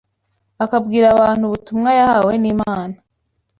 [0.63, 2.95] akabwira abantu ubutumwa yahawe n’Imana